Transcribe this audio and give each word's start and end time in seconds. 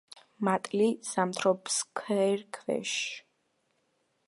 მატლი 0.45 0.87
ზამთრობს 1.09 1.77
ქერქქვეშ. 2.01 2.97